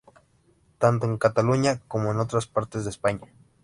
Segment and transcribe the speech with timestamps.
[0.81, 3.27] Tanto en Cataluña como en otras partes de España.